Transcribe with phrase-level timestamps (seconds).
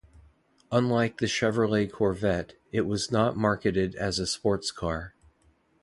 [0.71, 5.13] Unlike the Chevrolet Corvette, it was not marketed as a sports car.